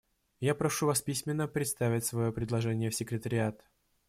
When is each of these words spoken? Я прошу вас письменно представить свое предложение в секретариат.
Я 0.39 0.55
прошу 0.55 0.87
вас 0.87 0.99
письменно 1.03 1.47
представить 1.47 2.03
свое 2.03 2.31
предложение 2.33 2.89
в 2.89 2.95
секретариат. 2.95 3.63